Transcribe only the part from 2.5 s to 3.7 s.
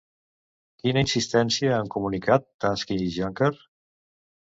Tusk i Juncker?